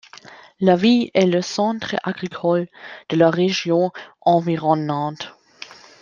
[0.59, 2.67] La ville est le centre agricole
[3.09, 5.35] de la région environnante.